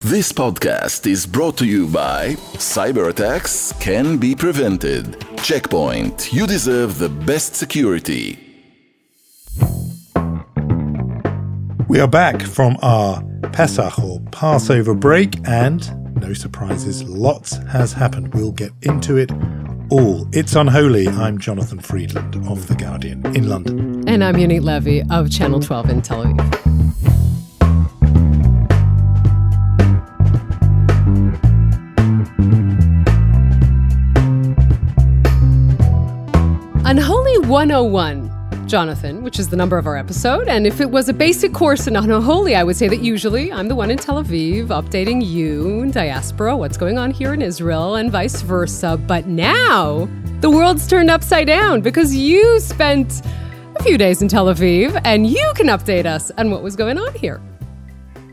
[0.00, 5.26] This podcast is brought to you by Cyber attacks can be prevented.
[5.42, 8.38] Check Point, you deserve the best security.
[11.88, 18.32] We are back from our Pesach or Passover break, and no surprises, lots has happened.
[18.34, 19.32] We'll get into it
[19.90, 20.28] all.
[20.32, 21.08] It's Unholy.
[21.08, 24.08] I'm Jonathan Freedland of The Guardian in London.
[24.08, 26.77] And I'm Yonit Levy of Channel 12 in Tel Aviv.
[37.48, 40.48] 101, Jonathan, which is the number of our episode.
[40.48, 43.68] And if it was a basic course in Unholy, I would say that usually I'm
[43.68, 48.12] the one in Tel Aviv updating you diaspora, what's going on here in Israel, and
[48.12, 48.98] vice versa.
[48.98, 53.22] But now the world's turned upside down because you spent
[53.76, 56.98] a few days in Tel Aviv and you can update us on what was going
[56.98, 57.40] on here.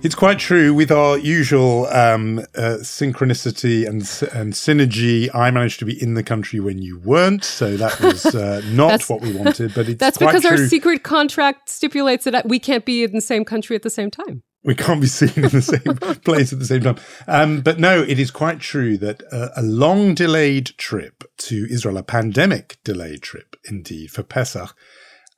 [0.06, 0.72] It's quite true.
[0.72, 4.02] With our usual um, uh, synchronicity and
[4.34, 8.24] and synergy, I managed to be in the country when you weren't, so that was
[8.28, 9.74] uh, not what we wanted.
[9.74, 13.44] But it's that's because our secret contract stipulates that we can't be in the same
[13.44, 14.44] country at the same time.
[14.64, 16.98] we can't be seen in the same place at the same time.
[17.28, 21.98] Um, but no, it is quite true that uh, a long delayed trip to Israel,
[21.98, 24.76] a pandemic delayed trip indeed for Pesach,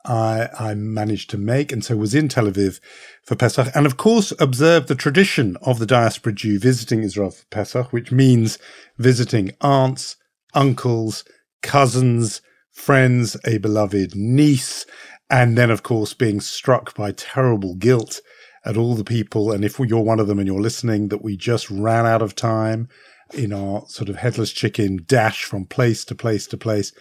[0.08, 2.80] I, I managed to make and so was in Tel Aviv
[3.24, 7.46] for Pesach and of course observed the tradition of the diaspora Jew visiting Israel for
[7.48, 8.58] Pesach, which means
[8.98, 10.16] visiting aunts,
[10.54, 11.24] uncles,
[11.62, 12.42] cousins,
[12.72, 14.86] friends, a beloved niece,
[15.30, 18.22] and then of course being struck by terrible guilt
[18.66, 19.52] at all the people.
[19.52, 22.36] And if you're one of them and you're listening, that we just ran out of
[22.36, 22.88] time
[23.34, 26.94] in our sort of headless chicken dash from place to place to place.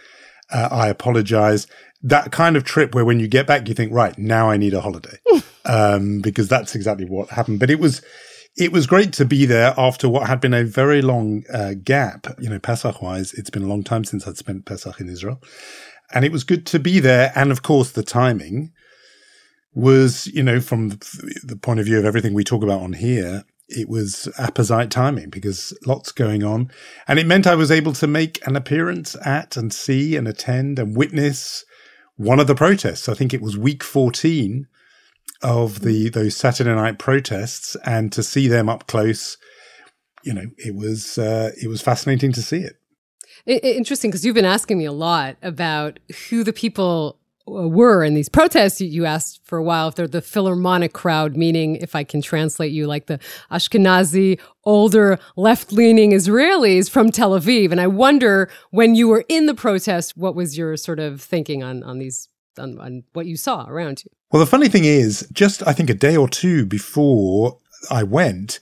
[0.51, 1.67] Uh, I apologize.
[2.03, 4.75] That kind of trip where when you get back, you think, right, now I need
[4.75, 5.19] a holiday.
[5.65, 7.61] um, because that's exactly what happened.
[7.61, 8.03] But it was,
[8.57, 12.27] it was great to be there after what had been a very long uh, gap.
[12.39, 15.43] You know, Pesach wise, it's been a long time since I'd spent Pesach in Israel.
[16.15, 17.33] And it was good to be there.
[17.35, 18.73] And of course, the timing
[19.75, 20.99] was, you know, from
[21.45, 25.31] the point of view of everything we talk about on here, it was apposite timing
[25.31, 26.71] because lots going on.
[27.09, 30.79] And it meant I was able to make an appearance at and see and attend
[30.79, 31.65] and witness
[32.17, 33.09] one of the protests.
[33.09, 34.67] I think it was week 14
[35.43, 39.37] of the those Saturday night protests and to see them up close,
[40.25, 42.77] you know, it was uh, it was fascinating to see it.
[43.47, 47.19] Interesting, because you've been asking me a lot about who the people
[47.49, 48.81] Uh, were in these protests.
[48.81, 52.21] You- You asked for a while if they're the Philharmonic crowd, meaning, if I can
[52.23, 53.19] translate you, like the
[53.51, 57.71] Ashkenazi, older, left leaning Israelis from Tel Aviv.
[57.73, 61.63] And I wonder when you were in the protest, what was your sort of thinking
[61.63, 64.11] on, on these, on, on what you saw around you?
[64.33, 67.59] Well, the funny thing is, just I think a day or two before
[67.91, 68.59] I went,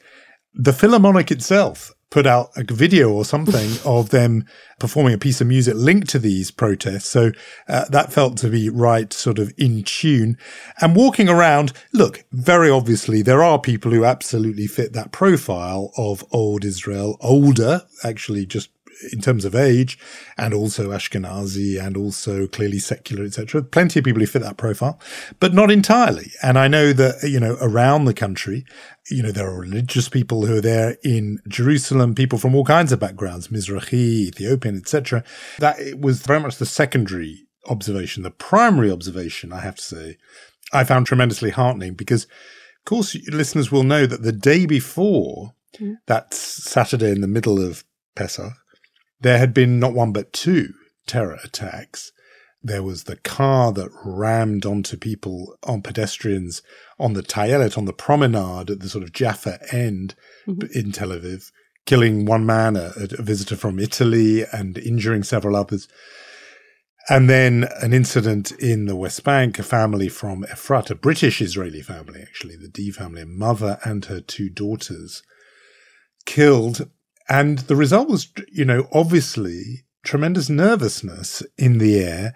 [0.53, 4.47] the Philharmonic itself put out a video or something of them
[4.79, 7.09] performing a piece of music linked to these protests.
[7.09, 7.33] So
[7.69, 10.39] uh, that felt to be right, sort of in tune.
[10.81, 16.25] And walking around, look, very obviously there are people who absolutely fit that profile of
[16.31, 18.71] old Israel, older, actually just
[19.13, 19.99] in terms of age,
[20.37, 23.63] and also Ashkenazi, and also clearly secular, etc.
[23.63, 24.99] Plenty of people who fit that profile,
[25.41, 26.33] but not entirely.
[26.43, 28.65] And I know that you know around the country,
[29.11, 32.93] you know there are religious people who are there in Jerusalem, people from all kinds
[32.93, 35.25] of backgrounds, Mizrahi, Ethiopian, etc.
[35.59, 38.23] That it was very much the secondary observation.
[38.23, 40.17] The primary observation, I have to say,
[40.73, 45.97] I found tremendously heartening because, of course, listeners will know that the day before mm.
[46.07, 47.85] that Saturday in the middle of
[48.17, 48.53] Pesach
[49.25, 50.75] there had been not one but two
[51.07, 52.13] terror attacks.
[52.63, 56.61] There was the car that rammed onto people, on pedestrians,
[56.99, 60.15] on the Tayelet, on the promenade at the sort of Jaffa end
[60.47, 60.67] mm-hmm.
[60.79, 61.51] in Tel Aviv,
[61.87, 65.89] killing one man, a, a visitor from Italy, and injuring several others.
[67.09, 71.81] And then an incident in the West Bank, a family from Efrat, a British Israeli
[71.81, 75.23] family, actually, the D family, a mother and her two daughters
[76.27, 76.91] killed
[77.29, 82.35] and the result was, you know, obviously tremendous nervousness in the air.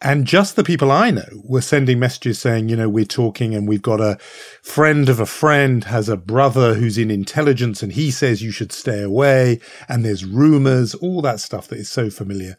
[0.00, 3.66] And just the people I know were sending messages saying, you know, we're talking and
[3.66, 4.16] we've got a
[4.62, 8.70] friend of a friend has a brother who's in intelligence and he says you should
[8.70, 9.58] stay away.
[9.88, 12.56] And there's rumors, all that stuff that is so familiar.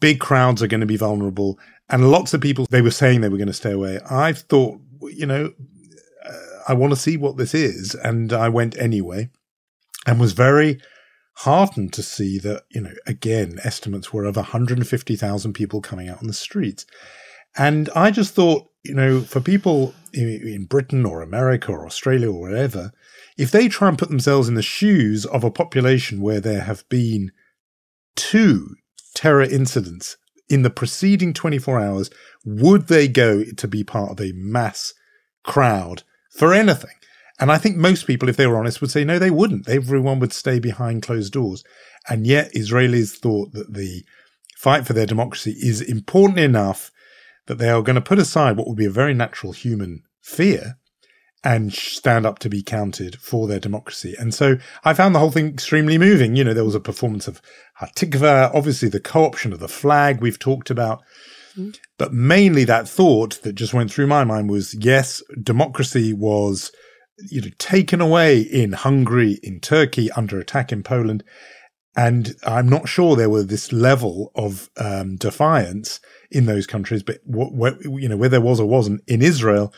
[0.00, 1.58] Big crowds are going to be vulnerable.
[1.88, 3.98] And lots of people, they were saying they were going to stay away.
[4.08, 5.52] I thought, you know,
[6.24, 6.32] uh,
[6.68, 7.96] I want to see what this is.
[7.96, 9.30] And I went anyway
[10.06, 10.80] and was very
[11.42, 16.26] heartened to see that, you know, again, estimates were of 150,000 people coming out on
[16.26, 16.84] the streets.
[17.56, 22.40] And I just thought, you know, for people in Britain or America or Australia or
[22.40, 22.92] wherever,
[23.36, 26.88] if they try and put themselves in the shoes of a population where there have
[26.88, 27.30] been
[28.16, 28.74] two
[29.14, 30.16] terror incidents
[30.48, 32.10] in the preceding 24 hours,
[32.44, 34.92] would they go to be part of a mass
[35.44, 36.90] crowd for anything?
[37.40, 39.68] And I think most people, if they were honest, would say no, they wouldn't.
[39.68, 41.62] Everyone would stay behind closed doors.
[42.08, 44.04] And yet Israelis thought that the
[44.56, 46.90] fight for their democracy is important enough
[47.46, 50.76] that they are going to put aside what would be a very natural human fear
[51.44, 54.14] and stand up to be counted for their democracy.
[54.18, 56.34] And so I found the whole thing extremely moving.
[56.34, 57.40] You know, there was a performance of
[57.80, 61.02] Hatikva, obviously the co-option of the flag we've talked about.
[61.56, 61.78] Mm.
[61.96, 66.72] But mainly that thought that just went through my mind was yes, democracy was
[67.30, 71.24] you know taken away in Hungary, in Turkey, under attack in Poland.
[71.96, 75.98] And I'm not sure there was this level of um, defiance
[76.30, 79.74] in those countries, but what, what, you know, where there was or wasn't in Israel,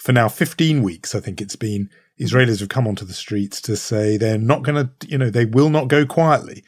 [0.00, 3.76] for now 15 weeks, I think it's been, Israelis have come onto the streets to
[3.76, 6.64] say they're not going to, you know, they will not go quietly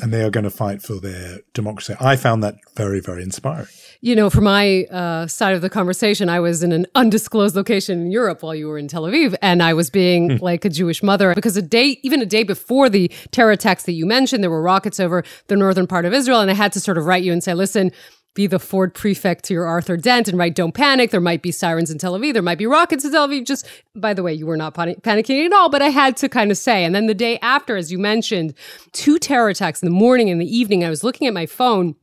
[0.00, 1.94] and they are going to fight for their democracy.
[2.00, 3.68] I found that very, very inspiring.
[4.00, 8.00] You know, for my uh, side of the conversation, I was in an undisclosed location
[8.00, 10.44] in Europe while you were in Tel Aviv, and I was being hmm.
[10.44, 13.92] like a Jewish mother because a day, even a day before the terror attacks that
[13.92, 16.80] you mentioned, there were rockets over the northern part of Israel, and I had to
[16.80, 17.90] sort of write you and say, listen,
[18.38, 21.10] be the Ford Prefect to your Arthur Dent and write, don't panic.
[21.10, 22.34] There might be sirens in Tel Aviv.
[22.34, 23.44] There might be rockets in Tel Aviv.
[23.44, 26.52] Just, by the way, you were not panicking at all, but I had to kind
[26.52, 26.84] of say.
[26.84, 28.54] And then the day after, as you mentioned,
[28.92, 30.84] two terror attacks in the morning and the evening.
[30.84, 31.96] I was looking at my phone,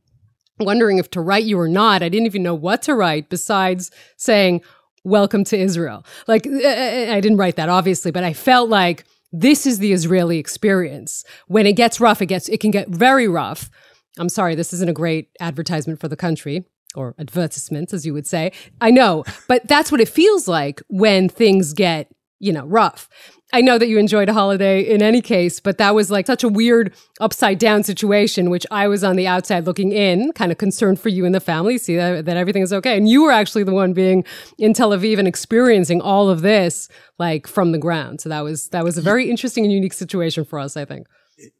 [0.60, 2.02] wondering if to write you or not.
[2.02, 4.60] I didn't even know what to write besides saying,
[5.04, 6.04] welcome to Israel.
[6.28, 9.78] Like, eh, eh, eh, I didn't write that, obviously, but I felt like this is
[9.78, 11.24] the Israeli experience.
[11.46, 13.70] When it gets rough, it gets, it can get very rough
[14.18, 16.64] I'm sorry, this isn't a great advertisement for the country
[16.94, 18.52] or advertisement, as you would say.
[18.80, 23.08] I know, but that's what it feels like when things get, you know, rough.
[23.52, 26.42] I know that you enjoyed a holiday in any case, but that was like such
[26.42, 30.58] a weird upside down situation, which I was on the outside looking in, kind of
[30.58, 32.96] concerned for you and the family, see that, that everything is okay.
[32.96, 34.24] And you were actually the one being
[34.58, 38.20] in Tel Aviv and experiencing all of this like from the ground.
[38.20, 41.06] So that was that was a very interesting and unique situation for us, I think.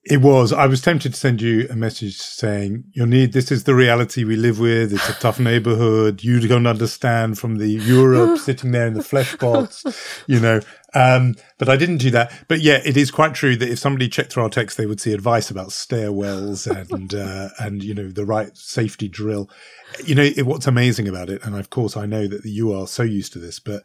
[0.04, 0.54] It was.
[0.54, 4.24] I was tempted to send you a message saying, "You'll need this is the reality
[4.24, 4.92] we live with.
[4.92, 6.24] It's a tough neighborhood.
[6.24, 9.84] You don't understand from the Europe sitting there in the flesh pots,
[10.26, 10.60] you know."
[10.94, 12.32] Um, but I didn't do that.
[12.48, 15.00] But yeah, it is quite true that if somebody checked through our text, they would
[15.00, 19.50] see advice about stairwells and uh, and you know the right safety drill.
[20.04, 22.86] You know it, what's amazing about it, and of course I know that you are
[22.86, 23.82] so used to this, but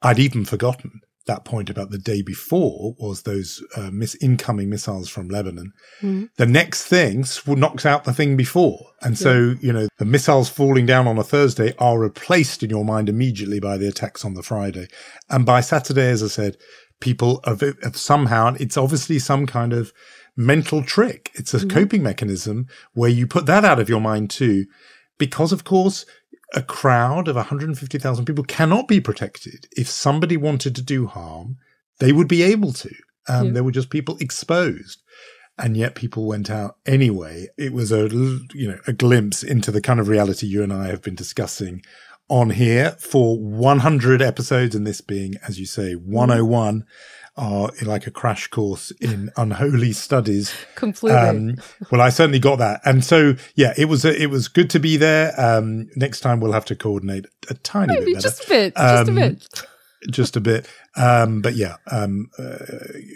[0.00, 5.08] I'd even forgotten that point about the day before was those uh, miss incoming missiles
[5.08, 5.72] from Lebanon.
[6.02, 6.28] Mm.
[6.36, 8.78] The next thing knocks out the thing before.
[9.00, 9.54] And so, yeah.
[9.60, 13.60] you know, the missiles falling down on a Thursday are replaced in your mind immediately
[13.60, 14.88] by the attacks on the Friday.
[15.30, 16.56] And by Saturday, as I said,
[17.00, 19.92] people have, have somehow, it's obviously some kind of
[20.36, 21.30] mental trick.
[21.34, 21.70] It's a mm.
[21.70, 24.66] coping mechanism where you put that out of your mind too.
[25.16, 26.04] Because of course,
[26.52, 29.66] a crowd of 150,000 people cannot be protected.
[29.76, 31.56] If somebody wanted to do harm,
[32.00, 32.94] they would be able to.
[33.28, 33.52] Um, yeah.
[33.52, 35.00] There were just people exposed.
[35.56, 37.46] And yet people went out anyway.
[37.56, 40.88] It was a, you know, a glimpse into the kind of reality you and I
[40.88, 41.82] have been discussing
[42.28, 44.74] on here for 100 episodes.
[44.74, 46.84] And this being, as you say, 101
[47.36, 50.54] are in like a crash course in unholy studies.
[50.74, 51.18] Completely.
[51.18, 51.56] Um,
[51.90, 54.80] well, I certainly got that, and so yeah, it was a, it was good to
[54.80, 55.32] be there.
[55.40, 58.28] Um, next time we'll have to coordinate a tiny Maybe bit better.
[58.28, 59.66] just a bit, just um, a bit
[60.10, 60.68] just a bit.
[60.96, 62.56] Um, but yeah, um, uh,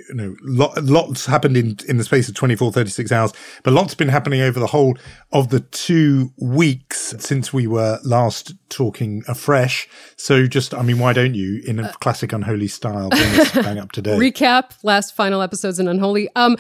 [0.09, 3.33] you know, lot, lots happened in, in the space of 24, 36 hours,
[3.63, 4.99] but lots been happening over the whole
[5.31, 9.89] of the two weeks since we were last talking afresh.
[10.17, 13.53] So just, I mean, why don't you, in a uh, classic Unholy style, bring us
[13.53, 14.19] bang up to date?
[14.35, 16.29] Recap last final episodes in Unholy.
[16.35, 16.57] Um,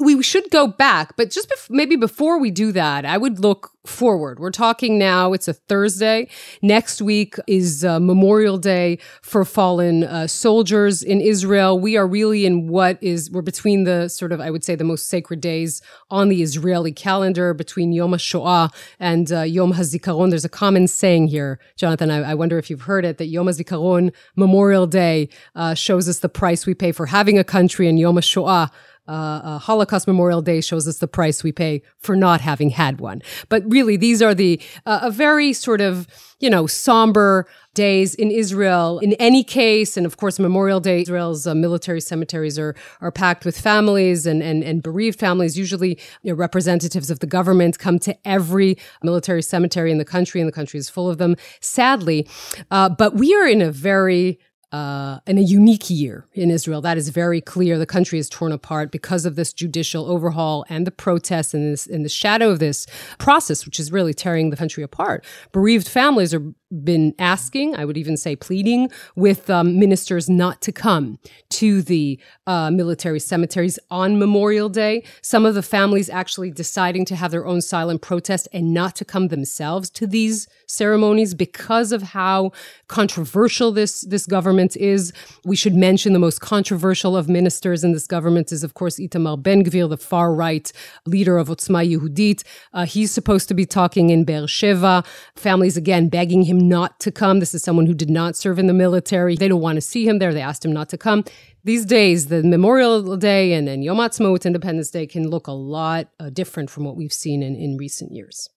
[0.00, 3.40] we, we should go back, but just bef- maybe before we do that, I would
[3.40, 4.38] look forward.
[4.38, 6.28] We're talking now, it's a Thursday.
[6.62, 11.78] Next week is uh, Memorial Day for fallen uh, soldiers in Israel.
[11.78, 14.84] We are really in what is, we're between the sort of, I would say, the
[14.84, 20.30] most sacred days on the Israeli calendar between Yom HaShoah and uh, Yom HaZikaron.
[20.30, 22.10] There's a common saying here, Jonathan.
[22.10, 26.20] I, I, wonder if you've heard it that Yom HaZikaron, Memorial Day, uh, shows us
[26.20, 28.70] the price we pay for having a country, and Yom HaShoah
[29.08, 33.20] uh, Holocaust Memorial Day shows us the price we pay for not having had one.
[33.48, 36.06] But really, these are the uh, a very sort of
[36.38, 38.98] you know somber days in Israel.
[39.00, 43.44] In any case, and of course, Memorial Day, Israel's uh, military cemeteries are are packed
[43.44, 45.58] with families and and, and bereaved families.
[45.58, 50.40] Usually, you know, representatives of the government come to every military cemetery in the country,
[50.40, 51.36] and the country is full of them.
[51.60, 52.28] Sadly,
[52.70, 54.38] uh, but we are in a very
[54.72, 56.80] uh, in a unique year in Israel.
[56.80, 57.78] That is very clear.
[57.78, 62.02] The country is torn apart because of this judicial overhaul and the protests and in
[62.02, 62.86] the shadow of this
[63.18, 65.24] process, which is really tearing the country apart.
[65.52, 66.42] Bereaved families are
[66.84, 71.18] been asking, I would even say pleading, with um, ministers not to come
[71.50, 75.04] to the uh, military cemeteries on Memorial Day.
[75.20, 79.04] Some of the families actually deciding to have their own silent protest and not to
[79.04, 82.52] come themselves to these ceremonies because of how
[82.88, 85.12] controversial this this government is.
[85.44, 89.42] We should mention the most controversial of ministers in this government is, of course, Itamar
[89.42, 90.70] Ben Gvir, the far right
[91.06, 92.44] leader of Otzma Yehudit.
[92.72, 95.04] Uh, he's supposed to be talking in Beersheba.
[95.36, 97.40] Families again begging him not to come.
[97.40, 99.36] This is someone who did not serve in the military.
[99.36, 100.32] They don't want to see him there.
[100.32, 101.24] They asked him not to come.
[101.64, 106.08] These days, the Memorial Day and, and Yom Ha'atzmaut, Independence Day, can look a lot
[106.18, 108.48] uh, different from what we've seen in, in recent years.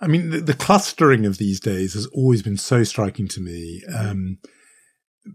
[0.00, 3.82] I mean, the, the, clustering of these days has always been so striking to me.
[3.96, 4.38] Um,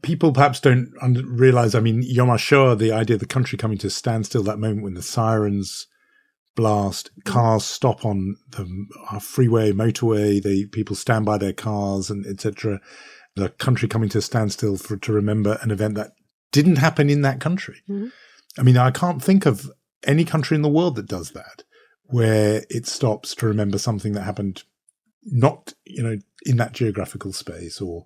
[0.01, 0.91] people perhaps don't
[1.25, 4.59] realize, I mean, Yom HaShoah, the idea of the country coming to a standstill, that
[4.59, 5.87] moment when the sirens
[6.55, 12.25] blast, cars stop on the uh, freeway, motorway, they people stand by their cars and
[12.25, 12.79] etc.
[13.35, 16.11] The country coming to a standstill for to remember an event that
[16.51, 17.81] didn't happen in that country.
[17.89, 18.09] Mm-hmm.
[18.59, 19.71] I mean, I can't think of
[20.05, 21.63] any country in the world that does that,
[22.03, 24.63] where it stops to remember something that happened
[25.23, 28.05] not, you know, in that geographical space or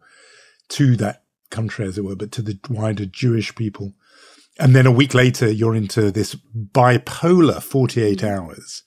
[0.69, 3.94] to that country, as it were, but to the wider Jewish people
[4.60, 6.36] and then a week later, you're into this
[6.74, 8.27] bipolar 48 mm-hmm.
[8.27, 8.84] hours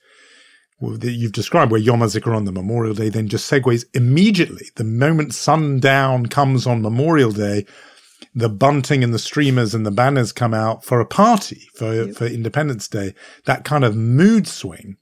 [0.80, 4.66] that you've described, where Yom HaZikaron on the Memorial Day then just segues immediately.
[4.76, 7.66] The moment sundown comes on Memorial Day,
[8.34, 12.16] the bunting and the streamers and the banners come out for a party for, yep.
[12.16, 13.14] for Independence Day.
[13.44, 14.96] That kind of mood swing,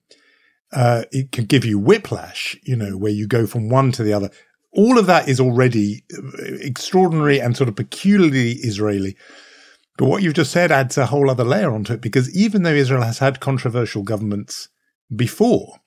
[0.72, 4.12] uh, it can give you whiplash, you know, where you go from one to the
[4.12, 4.30] other.
[4.72, 6.20] All of that is already uh,
[6.60, 9.16] extraordinary and sort of peculiarly Israeli.
[9.96, 12.70] But what you've just said adds a whole other layer onto it because even though
[12.70, 14.68] Israel has had controversial governments
[15.14, 15.80] before,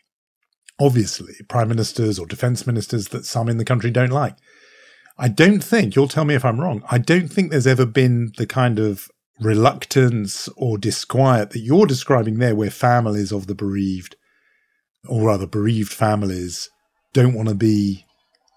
[0.79, 4.35] obviously, prime ministers or defense ministers that some in the country don't like,
[5.17, 8.31] I don't think, you'll tell me if I'm wrong, I don't think there's ever been
[8.37, 9.09] the kind of
[9.39, 14.15] reluctance or disquiet that you're describing there, where families of the bereaved,
[15.07, 16.69] or rather bereaved families,
[17.13, 18.05] don't want to be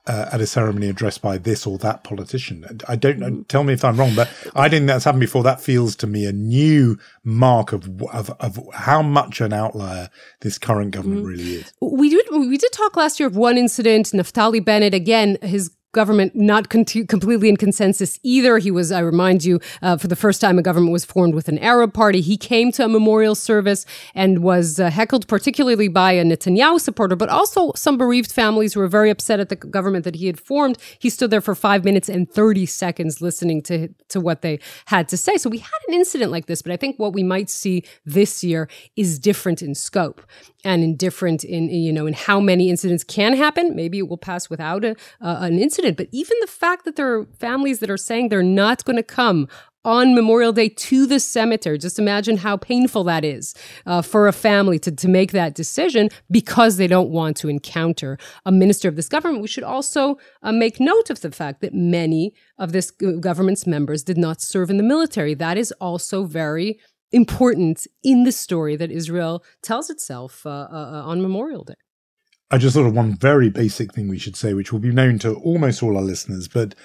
[0.06, 2.66] uh, at a ceremony addressed by this or that politician.
[2.88, 3.42] I don't know.
[3.49, 5.42] Tell me if I'm wrong, but I didn't think that's happened before.
[5.42, 10.58] That feels to me a new mark of of, of how much an outlier this
[10.58, 11.28] current government mm.
[11.28, 11.73] really is.
[11.80, 14.06] We did we did talk last year of one incident.
[14.08, 18.58] Naftali Bennett again, his government not con- completely in consensus either.
[18.58, 21.48] He was, I remind you, uh, for the first time, a government was formed with
[21.48, 22.20] an Arab party.
[22.20, 27.16] He came to a memorial service and was uh, heckled, particularly by a Netanyahu supporter,
[27.16, 30.38] but also some bereaved families who were very upset at the government that he had
[30.38, 30.76] formed.
[30.98, 35.08] He stood there for five minutes and 30 seconds listening to, to what they had
[35.08, 35.36] to say.
[35.36, 38.42] So we had an incident like this, but I think what we might see this
[38.42, 40.20] year is different in scope
[40.64, 43.76] and in different in, you know, in how many incidents can happen.
[43.76, 47.14] Maybe it will pass without a, uh, an incident But even the fact that there
[47.14, 49.48] are families that are saying they're not going to come
[49.84, 51.78] on Memorial Day to the cemetery.
[51.78, 53.54] Just imagine how painful that is
[53.86, 58.18] uh, for a family to, to make that decision because they don't want to encounter
[58.46, 59.42] a minister of this government.
[59.42, 64.02] We should also uh, make note of the fact that many of this government's members
[64.02, 65.34] did not serve in the military.
[65.34, 66.80] That is also very
[67.12, 71.74] important in the story that Israel tells itself uh, uh, uh on Memorial Day.
[72.54, 75.18] I just thought of one very basic thing we should say, which will be known
[75.18, 76.76] to almost all our listeners, but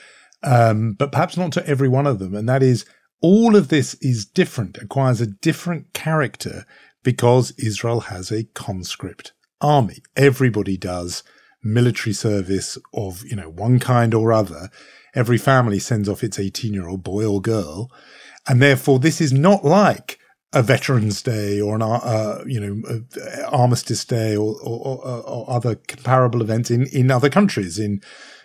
[0.42, 2.86] um, but perhaps not to every one of them, and that is
[3.22, 6.66] all of this is different, acquires a different character
[7.04, 9.98] because Israel has a conscript army.
[10.16, 11.22] Everybody does
[11.62, 14.70] military service of you know one kind or other.
[15.14, 17.92] Every family sends off its 18 year old boy or girl.
[18.48, 20.18] And therefore, this is not like
[20.54, 23.04] a Veterans Day or an uh, you know
[23.48, 28.02] Armistice Day or, or, or, or, other comparable events in in other countries in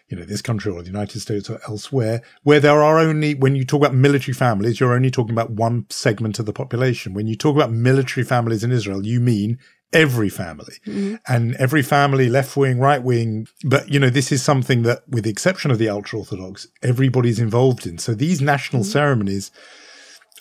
[0.08, 3.56] you know this country or the United States or elsewhere where there are only when
[3.56, 7.26] you talk about military families you're only talking about one segment of the population when
[7.26, 9.58] you talk about military families in Israel you mean
[9.94, 11.14] every family mm-hmm.
[11.26, 15.24] and every family left wing right wing but you know this is something that with
[15.24, 18.90] the exception of the ultra orthodox everybody's involved in so these national mm-hmm.
[18.90, 19.50] ceremonies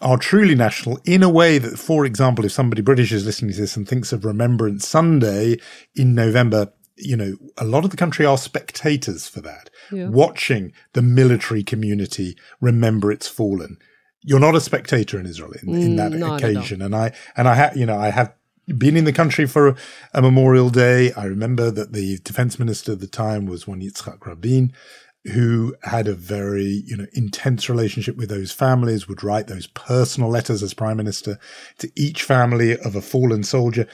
[0.02, 3.62] are truly national in a way that, for example, if somebody British is listening to
[3.62, 5.58] this and thinks of Remembrance Sunday
[5.96, 10.08] in November, you know, a lot of the country are spectators for that, yeah.
[10.08, 13.78] watching the military community remember its fallen.
[14.22, 17.56] You're not a spectator in Israel in, in that mm, occasion, and I and I
[17.56, 18.34] have you know I have
[18.78, 19.76] been in the country for a,
[20.14, 21.12] a, Memorial Day.
[21.14, 24.72] I remember that the defense minister at the time was one Yitzhak Rabin,
[25.25, 30.30] who had a very, you know, intense relationship with those families, would write those personal
[30.30, 31.39] letters as prime minister
[31.77, 33.88] to each family of a fallen soldier.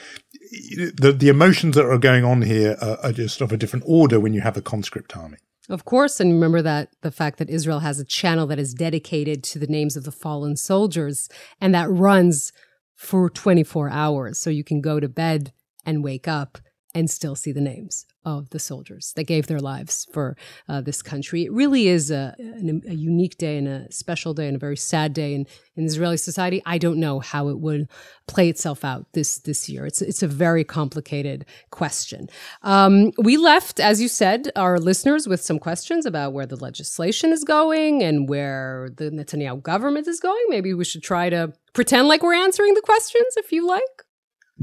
[0.50, 4.18] The, the emotions that are going on here are, are just of a different order
[4.18, 5.36] when you have a conscript army.
[5.68, 9.44] Of course, and remember that the fact that Israel has a channel that is dedicated
[9.44, 11.28] to the names of the fallen soldiers
[11.60, 12.52] and that runs
[12.96, 14.38] for 24 hours.
[14.38, 15.52] So you can go to bed
[15.86, 16.58] and wake up
[16.94, 20.36] and still see the names of the soldiers that gave their lives for
[20.68, 21.44] uh, this country.
[21.44, 24.76] It really is a, a, a, unique day and a special day and a very
[24.76, 26.60] sad day in, in Israeli society.
[26.66, 27.88] I don't know how it would
[28.26, 29.86] play itself out this this year.
[29.86, 32.28] It's it's a very complicated question.
[32.62, 37.32] Um, we left, as you said, our listeners with some questions about where the legislation
[37.32, 40.44] is going and where the Netanyahu government is going.
[40.48, 44.04] Maybe we should try to pretend like we're answering the questions, if you like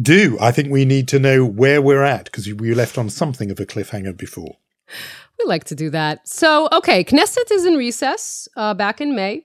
[0.01, 0.37] do.
[0.39, 3.59] I think we need to know where we're at because we left on something of
[3.59, 4.57] a cliffhanger before.
[5.39, 6.27] We like to do that.
[6.27, 9.43] So, okay, Knesset is in recess uh, back in May.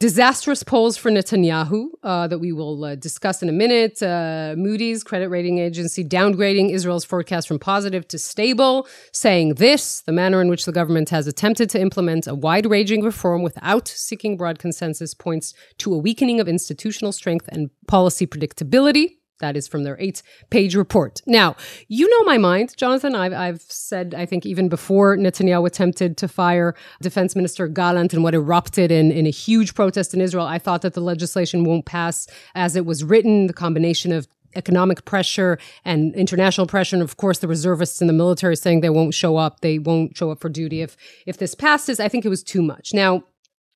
[0.00, 4.00] Disastrous polls for Netanyahu uh, that we will uh, discuss in a minute.
[4.00, 10.12] Uh, Moody's credit rating agency downgrading Israel's forecast from positive to stable, saying this the
[10.12, 14.36] manner in which the government has attempted to implement a wide ranging reform without seeking
[14.36, 19.17] broad consensus points to a weakening of institutional strength and policy predictability.
[19.40, 21.22] That is from their eight page report.
[21.26, 21.56] Now,
[21.88, 23.14] you know my mind, Jonathan.
[23.14, 28.22] I've, I've, said, I think, even before Netanyahu attempted to fire Defense Minister Gallant and
[28.22, 31.84] what erupted in, in a huge protest in Israel, I thought that the legislation won't
[31.84, 33.46] pass as it was written.
[33.46, 34.26] The combination of
[34.56, 38.90] economic pressure and international pressure and of course the reservists in the military saying they
[38.90, 42.24] won't show up they won't show up for duty if if this passes i think
[42.24, 43.22] it was too much now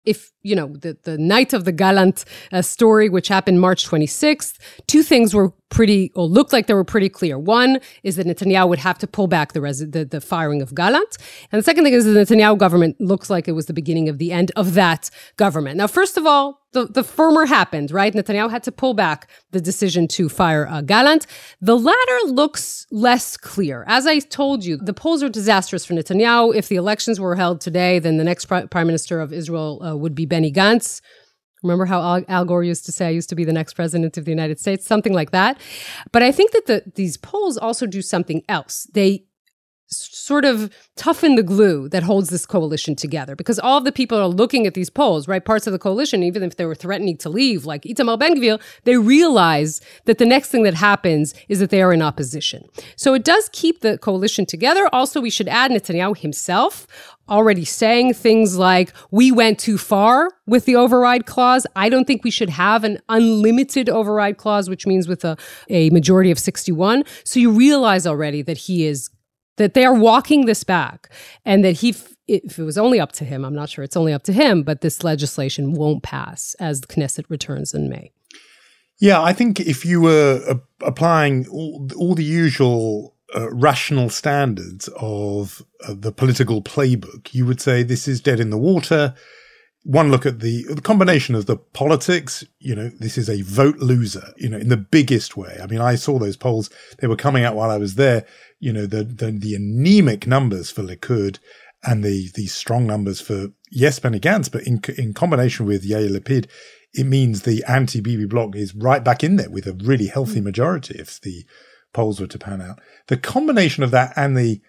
[0.05, 4.59] if you know the the night of the Gallant uh, story, which happened March 26th,
[4.87, 7.39] two things were pretty or looked like they were pretty clear.
[7.39, 10.75] One is that Netanyahu would have to pull back the, res- the, the firing of
[10.75, 11.17] Gallant,
[11.51, 14.09] and the second thing is that the Netanyahu government looks like it was the beginning
[14.09, 15.79] of the end of that government.
[15.79, 18.13] Now, first of all, the, the former happened, right?
[18.13, 21.27] Netanyahu had to pull back the decision to fire uh, Gallant.
[21.61, 23.85] The latter looks less clear.
[23.87, 26.55] As I told you, the polls are disastrous for Netanyahu.
[26.55, 29.97] If the elections were held today, then the next pri- prime minister of Israel uh,
[29.97, 31.01] would be Benny Gantz.
[31.63, 34.25] Remember how Al, Gore used to say, I used to be the next president of
[34.25, 35.61] the United States, something like that.
[36.11, 38.89] But I think that the, these polls also do something else.
[38.93, 39.25] They
[39.97, 44.19] sort of toughen the glue that holds this coalition together because all of the people
[44.19, 45.45] are looking at these polls, right?
[45.45, 48.97] Parts of the coalition, even if they were threatening to leave, like Itamar Ben-Gvir, they
[48.97, 52.65] realize that the next thing that happens is that they are in opposition.
[52.97, 54.89] So it does keep the coalition together.
[54.93, 56.87] Also, we should add Netanyahu himself
[57.29, 61.67] already saying things like, we went too far with the override clause.
[61.77, 65.37] I don't think we should have an unlimited override clause, which means with a,
[65.69, 67.05] a majority of 61.
[67.25, 69.09] So you realize already that he is
[69.63, 71.09] that they are walking this back
[71.45, 71.95] and that he
[72.29, 74.63] if it was only up to him i'm not sure it's only up to him
[74.63, 78.11] but this legislation won't pass as the knesset returns in may.
[78.99, 84.89] Yeah i think if you were uh, applying all, all, the usual uh, rational standards
[84.97, 89.15] of uh, the political playbook you would say this is dead in the water
[89.85, 93.79] one look at the, the combination of the politics, you know, this is a vote
[93.79, 95.59] loser, you know, in the biggest way.
[95.61, 98.25] I mean, I saw those polls, they were coming out while I was there
[98.63, 101.41] you know, the, the, the anemic numbers for Likud
[101.83, 106.09] and the, the strong numbers for, yes, Benny Gantz, but in, in combination with Yair
[106.09, 106.49] Lapid,
[106.95, 110.45] it means the anti-BB bloc is right back in there with a really healthy mm.
[110.45, 111.45] majority if the
[111.93, 112.79] polls were to pan out.
[113.09, 114.61] The combination of that and the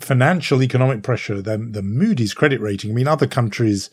[0.00, 3.90] financial economic pressure, the, the Moody's credit rating, I mean, other countries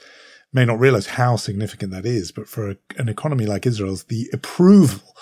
[0.53, 4.29] may not realize how significant that is, but for a, an economy like Israel's, the
[4.31, 5.15] approval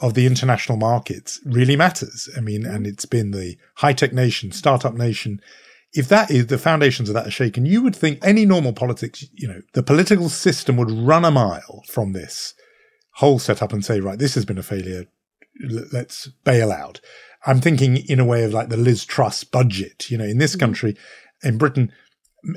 [0.00, 2.28] of the international markets really matters.
[2.36, 5.40] I mean, and it's been the high tech nation, startup nation.
[5.92, 9.26] If that is the foundations of that are shaken, you would think any normal politics,
[9.34, 12.54] you know, the political system would run a mile from this
[13.14, 15.06] whole setup and say, right, this has been a failure.
[15.92, 17.00] Let's bail out.
[17.44, 20.52] I'm thinking in a way of like the Liz Truss budget, you know, in this
[20.52, 20.60] mm-hmm.
[20.60, 20.96] country,
[21.42, 21.92] in Britain,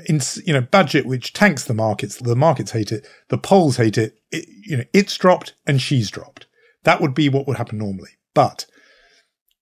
[0.06, 2.16] in, you know, budget which tanks the markets.
[2.16, 3.06] The markets hate it.
[3.28, 4.18] The polls hate it.
[4.30, 6.46] it you know, it's dropped and she's dropped.
[6.84, 8.10] That would be what would happen normally.
[8.34, 8.66] But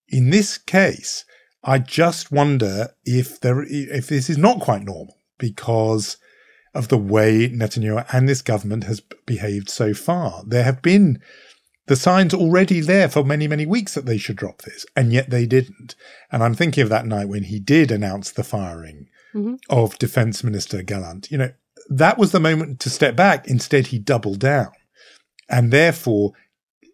[0.09, 1.25] in this case,
[1.65, 6.17] I just wonder if there if this is not quite normal because
[6.75, 10.43] of the way Netanyahu and this government has behaved so far.
[10.47, 11.21] There have been
[11.87, 15.31] the signs already there for many, many weeks that they should drop this, and yet
[15.31, 15.95] they didn't.
[16.31, 19.55] And I'm thinking of that night when he did announce the firing mm-hmm.
[19.71, 21.31] of Defense Minister Gallant.
[21.31, 21.53] You know,
[21.89, 23.49] that was the moment to step back.
[23.49, 24.71] Instead, he doubled down.
[25.49, 26.33] And therefore,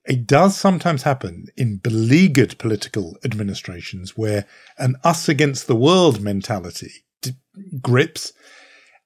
[0.07, 4.47] it does sometimes happen in beleaguered political administrations where
[4.79, 7.35] an us against the world mentality d-
[7.83, 8.33] grips.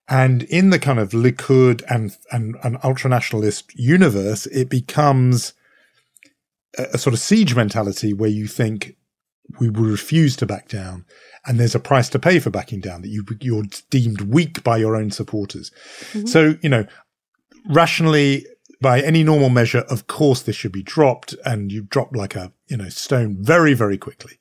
[0.08, 5.54] And in the kind of Likud and, and, and ultranationalist universe, it becomes
[6.78, 8.96] a, a sort of siege mentality where you think
[9.58, 11.04] we will refuse to back down
[11.46, 14.76] and there's a price to pay for backing down that you, you're deemed weak by
[14.76, 15.70] your own supporters.
[16.12, 16.26] Mm-hmm.
[16.26, 16.86] So, you know,
[17.66, 18.46] rationally,
[18.80, 22.52] by any normal measure, of course, this should be dropped and you drop like a,
[22.68, 24.38] you know, stone very, very quickly.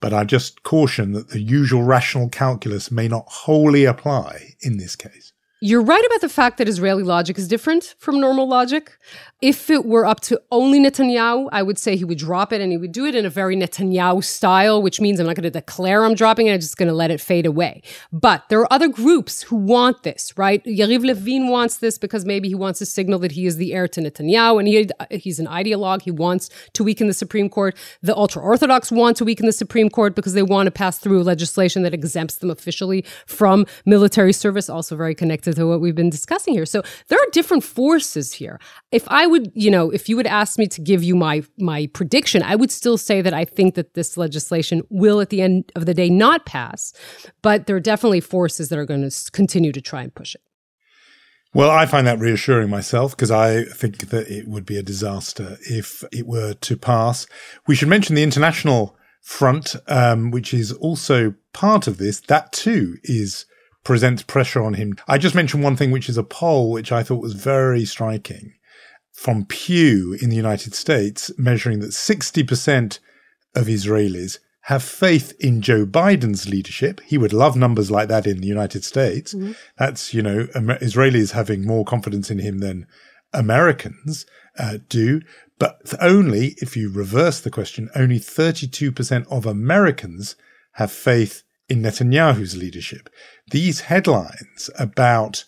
[0.00, 4.94] But I just caution that the usual rational calculus may not wholly apply in this
[4.96, 5.32] case.
[5.60, 8.96] You're right about the fact that Israeli logic is different from normal logic.
[9.42, 12.70] If it were up to only Netanyahu, I would say he would drop it and
[12.70, 15.50] he would do it in a very Netanyahu style, which means I'm not going to
[15.50, 17.82] declare I'm dropping it, I'm just going to let it fade away.
[18.12, 20.62] But there are other groups who want this, right?
[20.64, 23.88] Yariv Levin wants this because maybe he wants to signal that he is the heir
[23.88, 26.02] to Netanyahu and he, he's an ideologue.
[26.02, 27.76] He wants to weaken the Supreme Court.
[28.00, 31.24] The ultra Orthodox want to weaken the Supreme Court because they want to pass through
[31.24, 36.10] legislation that exempts them officially from military service, also very connected to what we've been
[36.10, 36.66] discussing here.
[36.66, 38.60] So there are different forces here.
[38.92, 41.88] If I would, you know, if you would ask me to give you my my
[41.92, 45.72] prediction, I would still say that I think that this legislation will at the end
[45.74, 46.92] of the day not pass,
[47.42, 50.42] but there are definitely forces that are going to continue to try and push it.
[51.54, 55.56] Well, I find that reassuring myself because I think that it would be a disaster
[55.62, 57.26] if it were to pass.
[57.66, 62.20] We should mention the international front, um, which is also part of this.
[62.20, 63.46] That too is
[63.88, 64.94] presents pressure on him.
[65.08, 68.52] I just mentioned one thing, which is a poll, which I thought was very striking
[69.14, 72.98] from Pew in the United States, measuring that 60%
[73.56, 77.00] of Israelis have faith in Joe Biden's leadership.
[77.06, 79.32] He would love numbers like that in the United States.
[79.32, 79.52] Mm-hmm.
[79.78, 82.86] That's, you know, Israelis having more confidence in him than
[83.32, 84.26] Americans
[84.58, 85.22] uh, do.
[85.58, 90.36] But only, if you reverse the question, only 32% of Americans
[90.72, 93.10] have faith in Netanyahu's leadership.
[93.50, 95.44] These headlines about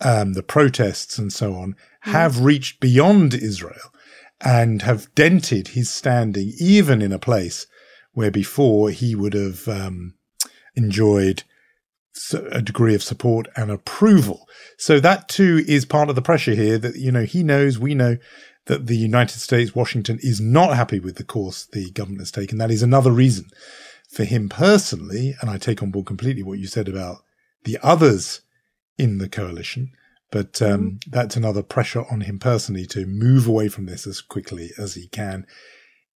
[0.00, 2.44] um, the protests and so on have mm.
[2.44, 3.92] reached beyond Israel
[4.40, 7.66] and have dented his standing, even in a place
[8.12, 10.14] where before he would have um,
[10.74, 11.42] enjoyed
[12.32, 14.46] a degree of support and approval.
[14.78, 17.94] So that too is part of the pressure here that, you know, he knows, we
[17.94, 18.18] know
[18.66, 22.58] that the United States, Washington is not happy with the course the government has taken.
[22.58, 23.46] That is another reason
[24.14, 25.34] for him personally.
[25.40, 27.18] And I take on board completely what you said about
[27.64, 28.42] the others
[28.98, 29.92] in the coalition
[30.34, 31.10] but um, mm-hmm.
[31.10, 35.06] that's another pressure on him personally to move away from this as quickly as he
[35.06, 35.46] can,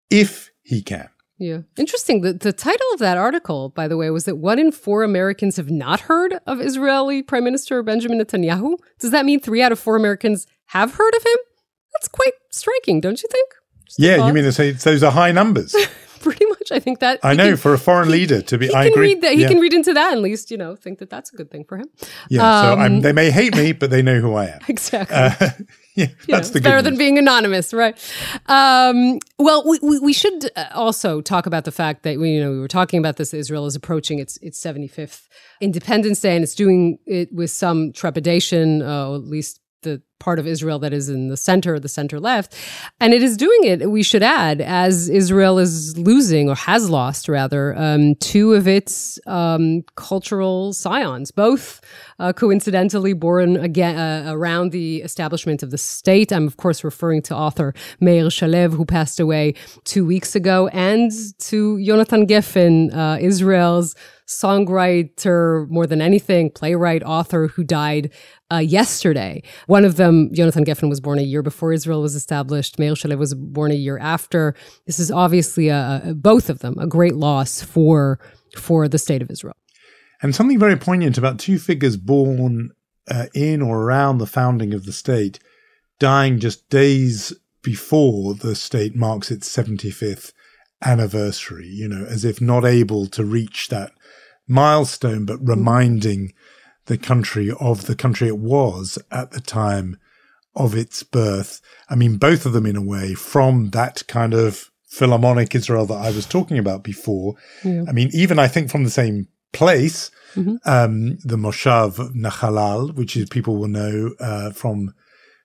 [0.09, 1.09] if he can.
[1.37, 1.59] Yeah.
[1.77, 2.21] Interesting.
[2.21, 5.57] The, the title of that article, by the way, was that one in four Americans
[5.57, 8.77] have not heard of Israeli Prime Minister Benjamin Netanyahu.
[8.97, 11.37] Does that mean three out of four Americans have heard of him?
[11.93, 13.51] That's quite striking, don't you think?
[13.85, 15.75] Just yeah, you mean to say those are high numbers?
[16.71, 18.67] I think that I know can, for a foreign he, leader to be.
[18.67, 19.07] He I can agree.
[19.13, 19.33] read that.
[19.33, 19.47] He yeah.
[19.47, 20.13] can read into that.
[20.13, 21.87] At least you know think that that's a good thing for him.
[22.29, 22.71] Yeah.
[22.71, 24.59] Um, so they may hate me, but they know who I am.
[24.67, 25.15] Exactly.
[25.15, 25.49] Uh,
[25.95, 26.83] yeah, that's the better news.
[26.83, 27.97] than being anonymous, right?
[28.47, 32.43] Um, well, we, we, we should uh, also talk about the fact that we you
[32.43, 33.33] know we were talking about this.
[33.33, 35.27] Israel is approaching its its seventy fifth
[35.61, 40.47] Independence Day, and it's doing it with some trepidation, uh, at least the part of
[40.47, 42.55] Israel that is in the center, the center left.
[42.99, 47.29] And it is doing it, we should add, as Israel is losing or has lost
[47.29, 51.81] rather, um, two of its um, cultural scions, both
[52.19, 56.33] uh, coincidentally born again uh, around the establishment of the state.
[56.33, 61.11] I'm, of course, referring to author Meir Shalev, who passed away two weeks ago, and
[61.39, 63.95] to Jonathan Geffen, uh, Israel's
[64.27, 68.11] songwriter more than anything, playwright, author who died
[68.51, 69.43] uh, yesterday.
[69.67, 72.79] One of them, Jonathan Geffen, was born a year before Israel was established.
[72.79, 74.55] Meir Shalev was born a year after.
[74.85, 78.19] This is obviously a, a, both of them a great loss for
[78.55, 79.55] for the state of Israel.
[80.21, 82.71] And something very poignant about two figures born
[83.09, 85.39] uh, in or around the founding of the state,
[85.99, 90.31] dying just days before the state marks its 75th
[90.83, 93.91] anniversary, you know, as if not able to reach that
[94.47, 96.33] milestone, but reminding
[96.87, 99.97] the country of the country it was at the time
[100.55, 101.61] of its birth.
[101.89, 106.01] I mean, both of them in a way from that kind of Philharmonic Israel that
[106.01, 107.35] I was talking about before.
[107.63, 107.83] Yeah.
[107.87, 110.55] I mean, even I think from the same place, mm-hmm.
[110.65, 114.93] um, the Moshav Nachalal, which is people will know uh, from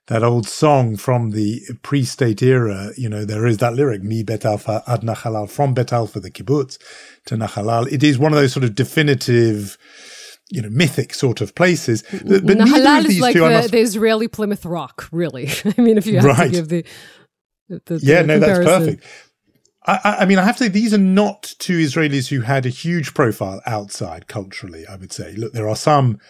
[0.06, 2.90] that old song from the pre-state era.
[2.96, 6.30] You know, there is that lyric, "Mi Bet Alfa ad Nachalal," from Bet Alfa, the
[6.30, 6.78] kibbutz,
[7.26, 7.90] to Nachalal.
[7.90, 9.76] It is one of those sort of definitive
[10.52, 12.02] you know, mythic sort of places.
[12.10, 13.70] But, but Nahalal is like the, must...
[13.70, 15.48] the, Israeli Plymouth Rock, really.
[15.78, 16.44] I mean, if you have right.
[16.44, 16.84] to give the,
[17.68, 18.64] the, yeah, no, comparison.
[18.64, 19.06] that's perfect.
[19.84, 22.68] I, I, mean, I have to say, these are not two Israelis who had a
[22.68, 25.32] huge profile outside culturally, I would say.
[25.32, 26.20] Look, there are some,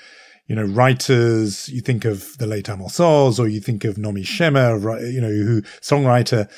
[0.47, 4.23] you know, writers, you think of the late Amos Oz, or you think of Naomi
[4.23, 6.51] Shemer, you know, who, songwriter,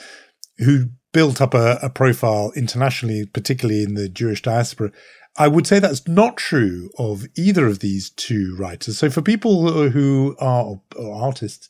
[0.58, 4.92] who built up a, a profile internationally, particularly in the Jewish diaspora.
[5.36, 8.98] I would say that's not true of either of these two writers.
[8.98, 11.68] So for people who are artists,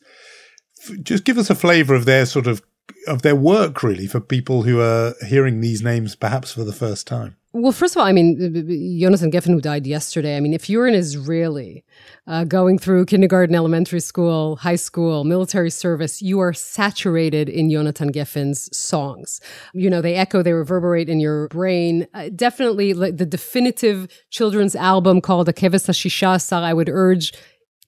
[1.01, 2.61] just give us a flavor of their sort of
[3.07, 7.07] of their work really for people who are hearing these names perhaps for the first
[7.07, 7.35] time?
[7.57, 10.87] Well, first of all, I mean, Jonathan Geffen, who died yesterday, I mean, if you're
[10.87, 11.85] an Israeli
[12.27, 18.11] uh, going through kindergarten, elementary school, high school, military service, you are saturated in Jonathan
[18.11, 19.39] Geffen's songs.
[19.73, 22.07] You know, they echo, they reverberate in your brain.
[22.13, 27.31] Uh, definitely like the definitive children's album called HaKeves HaShisha I would urge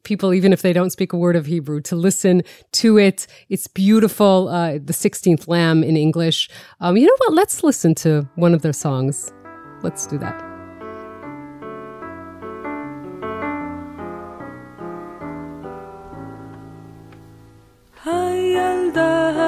[0.05, 3.27] people, even if they don't speak a word of Hebrew, to listen to it.
[3.49, 4.47] It's beautiful.
[4.47, 6.49] Uh, the 16th Lamb in English.
[6.79, 7.33] Um, you know what?
[7.33, 9.33] Let's listen to one of their songs.
[9.82, 10.52] Let's do that.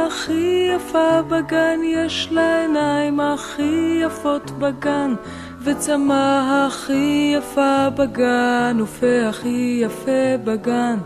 [0.06, 5.14] הכי יפה בגן, יש לה עיניים הכי יפות בגן.
[5.64, 10.96] וצמא הכי יפה בגן, ופה הכי יפה בגן.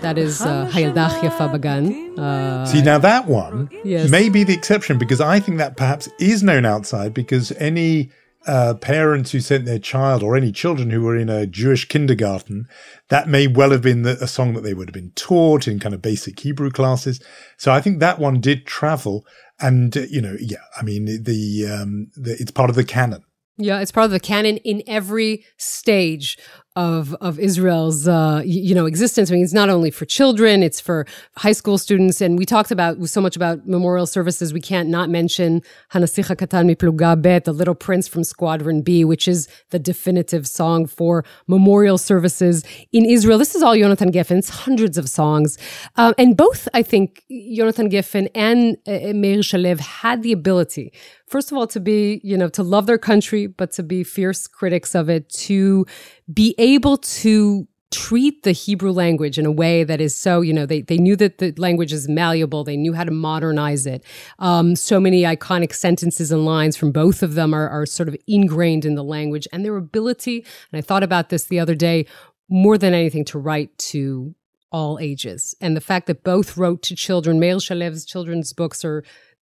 [0.00, 1.84] That is uh, Hayalda Yafa Bagan.
[2.16, 4.08] Uh, See, now that one yes.
[4.08, 8.10] may be the exception because I think that perhaps is known outside because any
[8.45, 12.67] uh, parents who sent their child or any children who were in a Jewish kindergarten,
[13.09, 15.79] that may well have been the, a song that they would have been taught in
[15.79, 17.21] kind of basic Hebrew classes.
[17.57, 19.25] So I think that one did travel.
[19.59, 23.23] And, uh, you know, yeah, I mean, the, um, the, it's part of the canon.
[23.57, 26.39] Yeah, it's part of the canon in every stage
[26.75, 29.29] of of Israel's uh, you know existence.
[29.29, 31.05] I mean, it's not only for children; it's for
[31.37, 32.21] high school students.
[32.21, 34.53] And we talked about so much about memorial services.
[34.53, 35.61] We can't not mention
[35.93, 40.85] HaNasich HaKatan Mipluga Bet, the Little Prince from Squadron B, which is the definitive song
[40.87, 43.37] for memorial services in Israel.
[43.37, 44.47] This is all Jonathan Geffen.
[44.49, 45.57] hundreds of songs,
[45.95, 47.23] uh, and both I think
[47.55, 50.91] Jonathan Geffen and uh, Meir Shalev had the ability
[51.33, 54.45] first of all to be you know to love their country but to be fierce
[54.45, 55.83] critics of it to
[56.31, 60.65] be able to treat the Hebrew language in a way that is so, you know,
[60.65, 62.63] they, they knew that the language is malleable.
[62.63, 64.03] They knew how to modernize it.
[64.39, 68.17] Um, so many iconic sentences and lines from both of them are, are sort of
[68.27, 70.43] ingrained in the language and their ability.
[70.71, 72.07] And I thought about this the other day
[72.49, 74.33] more than anything to write to
[74.71, 75.55] all ages.
[75.61, 79.03] And the fact that both wrote to children, Meir Shalev's children's books are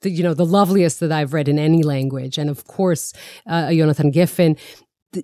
[0.04, 2.38] the, you know, the loveliest that I've read in any language.
[2.38, 3.13] And of course,
[3.48, 4.58] uh, Jonathan Geffen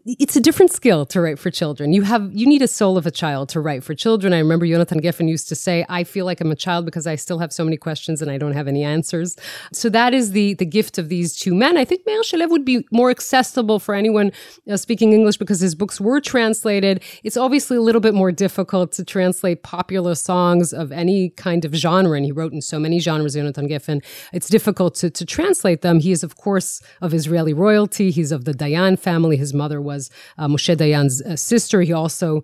[0.05, 1.93] it's a different skill to write for children.
[1.93, 4.33] You have you need a soul of a child to write for children.
[4.33, 7.15] I remember Jonathan Geffen used to say, "I feel like I'm a child because I
[7.15, 9.35] still have so many questions and I don't have any answers."
[9.73, 11.77] So that is the the gift of these two men.
[11.77, 14.31] I think Meir Shalev would be more accessible for anyone
[14.69, 17.03] uh, speaking English because his books were translated.
[17.23, 21.73] It's obviously a little bit more difficult to translate popular songs of any kind of
[21.73, 23.33] genre, and he wrote in so many genres.
[23.33, 25.99] Jonathan Geffen, it's difficult to to translate them.
[25.99, 28.11] He is, of course, of Israeli royalty.
[28.11, 29.37] He's of the Dayan family.
[29.37, 31.81] His mother was uh, Moshe Dayan's uh, sister.
[31.81, 32.43] He also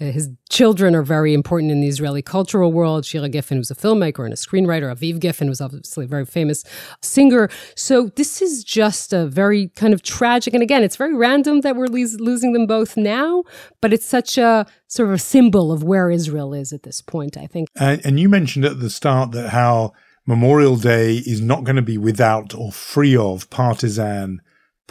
[0.00, 3.04] uh, his children are very important in the Israeli cultural world.
[3.04, 4.92] Shira Geffen was a filmmaker and a screenwriter.
[4.94, 6.64] Aviv Geffen was obviously a very famous
[7.02, 7.50] singer.
[7.74, 10.54] So this is just a very kind of tragic.
[10.54, 13.44] And again, it's very random that we're losing them both now,
[13.80, 17.36] but it's such a sort of a symbol of where Israel is at this point,
[17.36, 17.68] I think.
[17.76, 19.92] And, and you mentioned at the start that how
[20.26, 24.40] Memorial Day is not going to be without or free of partisan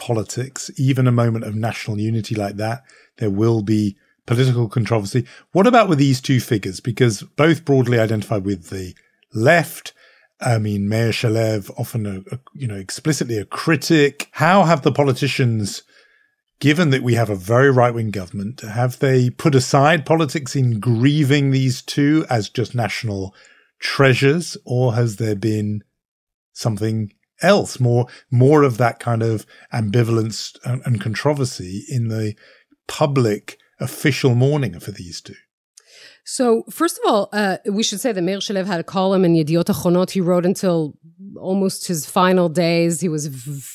[0.00, 2.82] politics, even a moment of national unity like that,
[3.18, 5.26] there will be political controversy.
[5.52, 6.80] What about with these two figures?
[6.80, 8.94] Because both broadly identified with the
[9.32, 9.92] left.
[10.40, 14.28] I mean, Meir Shalev, often a, a, you know explicitly a critic.
[14.32, 15.82] How have the politicians,
[16.60, 20.80] given that we have a very right wing government, have they put aside politics in
[20.80, 23.34] grieving these two as just national
[23.80, 25.84] treasures, or has there been
[26.52, 32.34] something else, more more of that kind of ambivalence and, and controversy in the
[32.86, 35.34] public official mourning for these two.
[36.24, 39.34] So, first of all, uh, we should say that Meir Shalev had a column in
[39.34, 40.10] Yediot Achronot.
[40.10, 40.94] He wrote until
[41.36, 43.00] almost his final days.
[43.00, 43.26] He was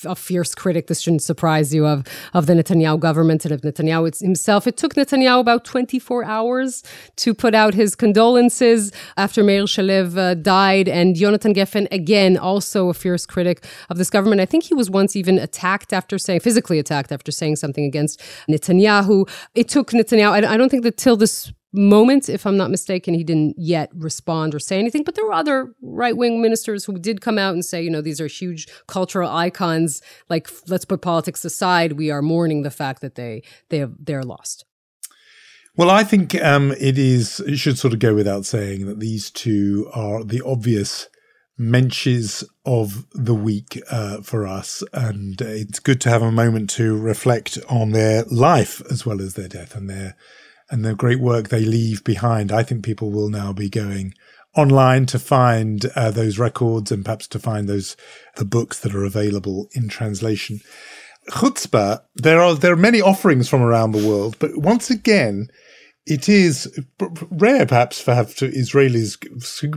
[0.05, 0.87] a fierce critic.
[0.87, 4.67] This shouldn't surprise you of of the Netanyahu government and of Netanyahu himself.
[4.67, 6.83] It took Netanyahu about 24 hours
[7.17, 12.89] to put out his condolences after Meir Shalev uh, died, and Jonathan Geffen again, also
[12.89, 14.41] a fierce critic of this government.
[14.41, 18.21] I think he was once even attacked after saying physically attacked after saying something against
[18.49, 19.29] Netanyahu.
[19.55, 20.31] It took Netanyahu.
[20.31, 23.89] I, I don't think that till this moment, if I'm not mistaken, he didn't yet
[23.93, 25.03] respond or say anything.
[25.03, 28.01] But there were other right wing ministers who did come out and say, you know,
[28.01, 30.01] these are huge cultural icons.
[30.29, 31.93] Like, let's put politics aside.
[31.93, 34.65] We are mourning the fact that they they have, they're lost.
[35.77, 37.41] Well, I think um, it is.
[37.41, 41.09] It should sort of go without saying that these two are the obvious
[41.59, 46.97] mensches of the week uh, for us, and it's good to have a moment to
[46.97, 50.15] reflect on their life as well as their death and their
[50.69, 52.51] and the great work they leave behind.
[52.51, 54.13] I think people will now be going
[54.55, 57.95] online to find uh, those records and perhaps to find those
[58.35, 60.61] the books that are available in translation.
[61.29, 65.49] Chutzpah, there are there are many offerings from around the world, but once again,
[66.05, 66.79] it is
[67.31, 69.17] rare perhaps for have to Israelis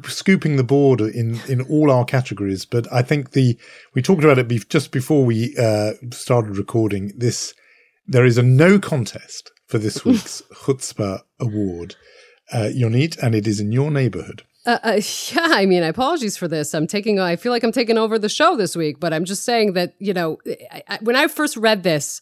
[0.07, 2.67] scooping the board in, in all our categories.
[2.67, 3.59] But I think the
[3.95, 7.55] we talked about it just before we uh, started recording this.
[8.07, 11.95] There is a no contest for this week's Chutzpah Award,
[12.53, 14.43] uh, Yonit, and it is in your neighborhood.
[14.67, 15.01] Uh, uh,
[15.33, 16.75] yeah, I mean, apologies for this.
[16.75, 19.45] I'm taking, I feel like I'm taking over the show this week, but I'm just
[19.45, 20.39] saying that, you know,
[20.73, 22.21] I, I, when I first read this,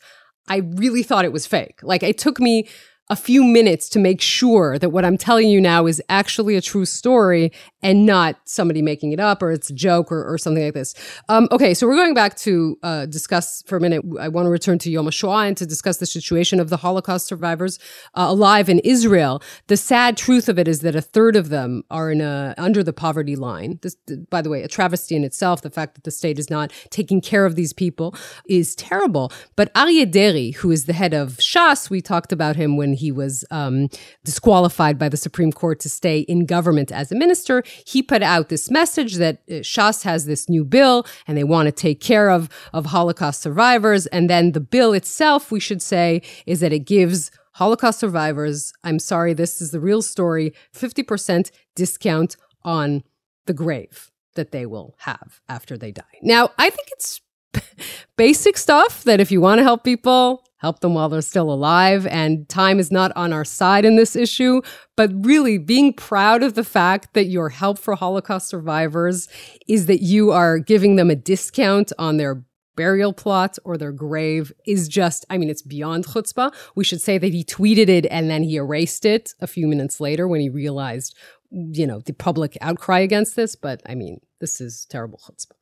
[0.48, 1.82] I really thought it was fake.
[1.82, 2.68] Like, it took me
[3.08, 6.60] a few minutes to make sure that what I'm telling you now is actually a
[6.60, 10.64] true story and not somebody making it up or it's a joke or, or something
[10.64, 10.92] like this.
[11.28, 14.02] Um, okay, so we're going back to uh, discuss for a minute.
[14.18, 17.26] I want to return to Yom HaShoah and to discuss the situation of the Holocaust
[17.26, 17.78] survivors
[18.14, 19.40] uh, alive in Israel.
[19.68, 22.82] The sad truth of it is that a third of them are in a, under
[22.82, 23.78] the poverty line.
[23.82, 23.94] This,
[24.30, 25.62] by the way, a travesty in itself.
[25.62, 28.16] The fact that the state is not taking care of these people
[28.48, 29.32] is terrible.
[29.54, 33.12] But Aryeh Deri, who is the head of Shas, we talked about him when he
[33.12, 33.88] was um,
[34.24, 38.48] disqualified by the Supreme Court to stay in government as a minister, he put out
[38.48, 42.30] this message that uh, Shas has this new bill and they want to take care
[42.30, 44.06] of, of Holocaust survivors.
[44.06, 48.98] And then the bill itself, we should say, is that it gives Holocaust survivors, I'm
[48.98, 53.02] sorry, this is the real story, 50% discount on
[53.46, 56.04] the grave that they will have after they die.
[56.22, 57.20] Now, I think it's
[58.16, 62.06] basic stuff that if you want to help people, help them while they're still alive.
[62.06, 64.62] And time is not on our side in this issue,
[64.96, 69.28] but really being proud of the fact that your help for Holocaust survivors
[69.68, 72.44] is that you are giving them a discount on their
[72.76, 76.54] burial plot or their grave is just, I mean, it's beyond chutzpah.
[76.74, 79.98] We should say that he tweeted it and then he erased it a few minutes
[79.98, 81.16] later when he realized,
[81.50, 83.56] you know, the public outcry against this.
[83.56, 85.52] But I mean, this is terrible chutzpah.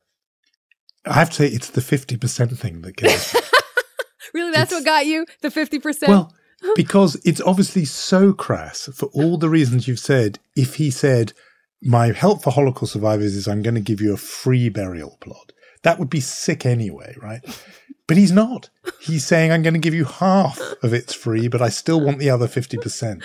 [1.05, 3.35] I have to say, it's the 50% thing that kills
[4.33, 6.07] really, that's it's, what got you the 50%?
[6.07, 6.33] Well,
[6.75, 10.39] because it's obviously so crass for all the reasons you've said.
[10.55, 11.33] If he said,
[11.81, 15.51] my help for Holocaust survivors is I'm going to give you a free burial plot,
[15.83, 17.41] that would be sick anyway, right?
[18.07, 18.69] But he's not.
[18.99, 22.19] He's saying, I'm going to give you half of it's free, but I still want
[22.19, 23.23] the other 50%.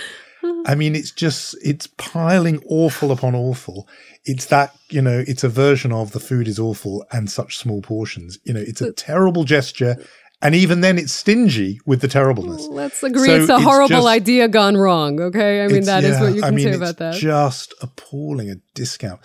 [0.67, 3.89] I mean, it's just, it's piling awful upon awful.
[4.25, 7.83] It's that, you know, it's a version of the food is awful and such small
[7.83, 8.39] portions.
[8.45, 9.97] You know, it's a terrible gesture.
[10.43, 12.67] And even then, it's stingy with the terribleness.
[12.69, 15.21] let's agree, so it's a horrible just, idea gone wrong.
[15.21, 17.15] Okay, I mean that yeah, is what you can I mean, say about that.
[17.15, 19.21] Just appalling a discount.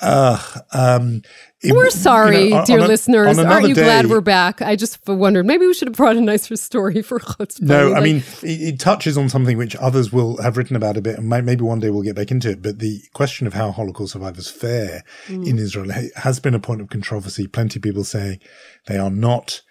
[0.00, 1.22] Uh, um,
[1.62, 3.38] it, we're sorry, you know, dear a, listeners.
[3.38, 4.60] Aren't you day, glad we're back?
[4.60, 7.62] I just wondered maybe we should have brought a nicer story for Chutzpah.
[7.62, 10.96] No, like, I mean it, it, touches on something which others will have written about
[10.96, 12.60] a bit, and maybe one day we'll get back into it.
[12.60, 15.46] But the question of how Holocaust survivors fare mm.
[15.46, 17.46] in Israel has been a point of controversy.
[17.46, 18.40] Plenty of people saying
[18.86, 19.62] they are not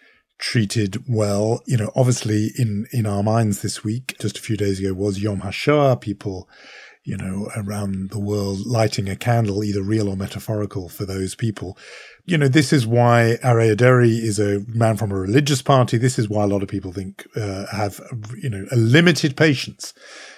[0.43, 1.61] treated well.
[1.65, 5.23] You know, obviously in, in our minds this week, just a few days ago was
[5.23, 6.49] Yom HaShoah, people,
[7.05, 11.77] you know, around the world lighting a candle, either real or metaphorical for those people.
[12.25, 15.97] You know, this is why Aryeh Deri is a man from a religious party.
[15.97, 18.01] This is why a lot of people think, uh, have,
[18.37, 19.93] you know, a limited patience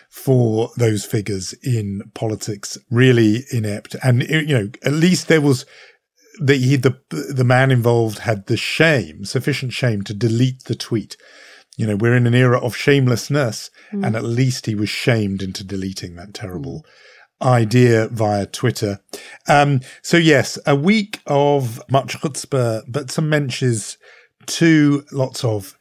[0.10, 3.96] for those figures in politics, really inept.
[4.04, 5.66] And, you know, at least there was
[6.40, 11.18] the, he, the, the man involved had the shame, sufficient shame to delete the tweet.
[11.78, 14.06] You know, we're in an era of shamelessness, mm.
[14.06, 16.86] and at least he was shamed into deleting that terrible
[17.42, 17.48] mm.
[17.48, 19.00] idea via Twitter.
[19.48, 23.98] Um, so yes, a week of much chutzpah, but some mentions
[24.48, 25.78] to lots of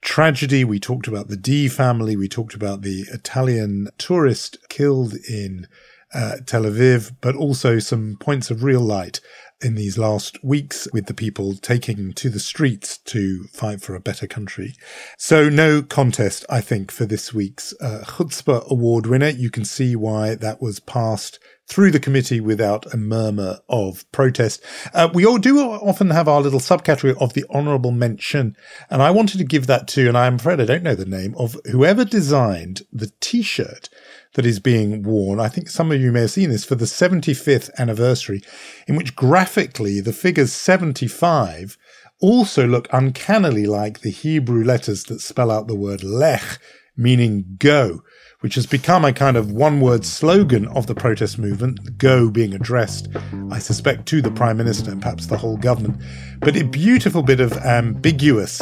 [0.00, 0.64] tragedy.
[0.64, 2.16] We talked about the Dee family.
[2.16, 5.66] We talked about the Italian tourist killed in
[6.14, 9.20] uh, Tel Aviv, but also some points of real light
[9.60, 14.00] in these last weeks with the people taking to the streets to fight for a
[14.00, 14.74] better country.
[15.16, 19.28] So no contest, I think, for this week's uh, Chutzpah Award winner.
[19.28, 24.62] You can see why that was passed through the committee without a murmur of protest.
[24.92, 28.54] Uh, we all do often have our little subcategory of the honourable mention,
[28.90, 31.34] and I wanted to give that to, and I'm afraid I don't know the name
[31.38, 33.88] of whoever designed the T-shirt
[34.34, 35.40] that is being worn.
[35.40, 38.42] I think some of you may have seen this for the 75th anniversary,
[38.86, 41.78] in which graphically the figures 75
[42.20, 46.58] also look uncannily like the Hebrew letters that spell out the word lech,
[46.96, 48.02] meaning go
[48.44, 52.52] which has become a kind of one word slogan of the protest movement, go being
[52.52, 53.08] addressed,
[53.50, 56.02] I suspect, to the Prime Minister and perhaps the whole government.
[56.40, 58.60] But a beautiful bit of ambiguous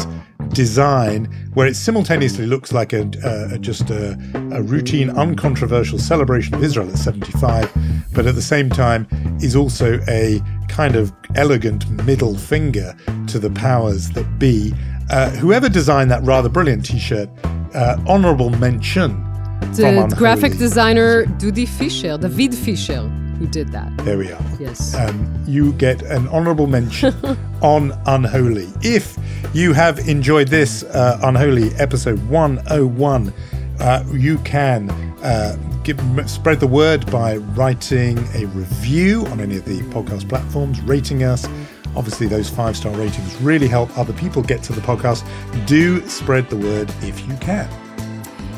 [0.50, 1.24] design
[1.54, 4.12] where it simultaneously looks like a, uh, just a,
[4.52, 7.72] a routine, uncontroversial celebration of Israel at 75,
[8.12, 9.06] but at the same time
[9.40, 14.72] is also a kind of elegant middle finger to the powers that be.
[15.10, 17.28] Uh, whoever designed that rather brilliant t shirt,
[17.74, 19.28] uh, honorable mention
[19.70, 23.96] the graphic designer Dudi Fischer, David Fischer, who did that.
[24.04, 24.42] There we are.
[24.60, 24.94] Yes.
[24.94, 27.14] Um, you get an honorable mention
[27.62, 28.68] on Unholy.
[28.82, 29.16] If
[29.52, 33.32] you have enjoyed this uh, Unholy episode 101,
[33.80, 34.90] uh, you can
[35.22, 40.80] uh, give, spread the word by writing a review on any of the podcast platforms,
[40.82, 41.46] rating us.
[41.94, 45.26] Obviously, those five star ratings really help other people get to the podcast.
[45.66, 47.68] Do spread the word if you can.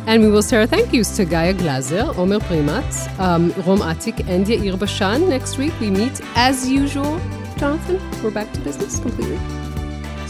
[0.07, 4.28] And we will say our thank yous to Gaia Glazer, Omer Primat, um, Rom Atik,
[4.28, 5.28] and Yair Bashan.
[5.28, 7.20] Next week we meet as usual.
[7.57, 9.64] Jonathan, we're back to business completely.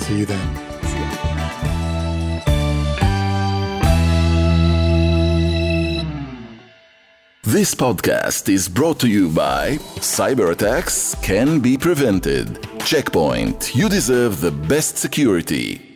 [0.05, 0.55] See you then.
[7.42, 12.68] This podcast is brought to you by Cyber attacks can be prevented.
[12.80, 15.93] Check Point, you deserve the best security.